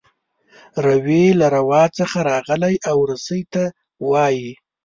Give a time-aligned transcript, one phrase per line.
[0.85, 3.63] روي له روا څخه راغلی او رسۍ ته
[4.09, 4.51] وايي.